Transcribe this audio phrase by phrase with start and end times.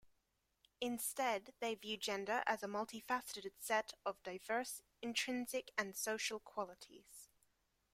[0.79, 7.29] Instead, they view gender as a multifaceted set of diverse intrinsic and social qualities.